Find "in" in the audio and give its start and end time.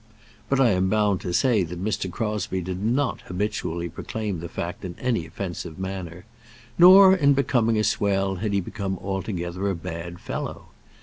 4.83-4.95, 7.15-7.33